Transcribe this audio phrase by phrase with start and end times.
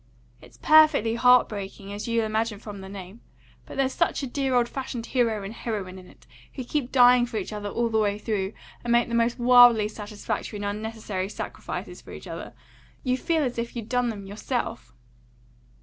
[0.41, 3.21] "It's perfectly heart breaking, as you'll imagine from the name;
[3.67, 7.27] but there's such a dear old fashioned hero and heroine in it, who keep dying
[7.27, 8.53] for each other all the way through,
[8.83, 12.53] and making the most wildly satisfactory and unnecessary sacrifices for each other.
[13.03, 14.91] You feel as if you'd done them yourself."